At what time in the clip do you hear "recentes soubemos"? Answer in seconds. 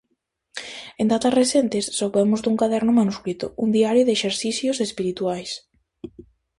1.41-2.41